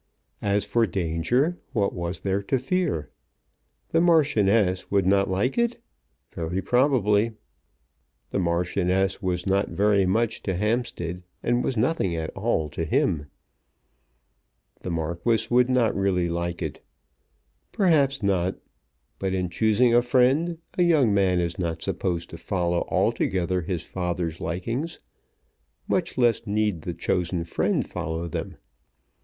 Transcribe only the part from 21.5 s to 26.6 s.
not supposed to follow altogether his father's likings, much less